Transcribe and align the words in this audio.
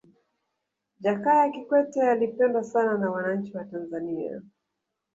jakaya 0.99 1.49
kikwete 1.51 2.01
alipendwa 2.03 2.63
sana 2.63 2.97
na 2.97 3.11
wananchi 3.11 3.57
wa 3.57 3.65
tanzania 3.65 4.41